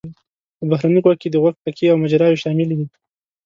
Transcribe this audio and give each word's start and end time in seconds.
په 0.57 0.63
بهرني 0.71 0.99
غوږ 1.03 1.17
کې 1.21 1.29
د 1.31 1.35
غوږ 1.41 1.55
پکې 1.63 1.85
او 1.91 1.97
مجراوې 2.03 2.41
شاملې 2.43 2.75
دي. 2.79 2.87